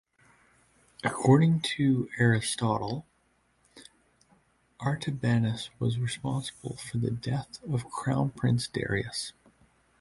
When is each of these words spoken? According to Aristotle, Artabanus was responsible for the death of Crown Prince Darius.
According 1.03 1.59
to 1.77 2.09
Aristotle, 2.17 3.05
Artabanus 4.79 5.69
was 5.77 5.99
responsible 5.99 6.77
for 6.77 6.97
the 6.97 7.11
death 7.11 7.61
of 7.71 7.87
Crown 7.91 8.31
Prince 8.31 8.67
Darius. 8.67 9.33